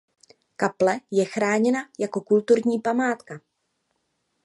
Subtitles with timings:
[0.55, 3.39] Kaple je chráněna jako Kulturní památka.